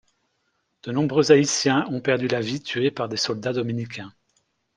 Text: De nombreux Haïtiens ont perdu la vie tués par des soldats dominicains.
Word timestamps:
De 0.81 0.91
nombreux 0.91 1.31
Haïtiens 1.31 1.85
ont 1.91 2.01
perdu 2.01 2.27
la 2.27 2.41
vie 2.41 2.59
tués 2.59 2.89
par 2.89 3.07
des 3.07 3.17
soldats 3.17 3.53
dominicains. 3.53 4.11